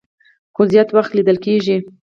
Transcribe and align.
خو 0.55 0.61
زيات 0.71 0.89
وخت 0.93 1.11
ليدل 1.15 1.37
کيږي 1.45 1.77